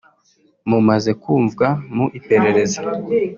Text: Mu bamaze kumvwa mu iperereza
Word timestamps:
Mu 0.69 0.77
bamaze 0.79 1.11
kumvwa 1.21 1.67
mu 1.95 2.05
iperereza 2.19 2.79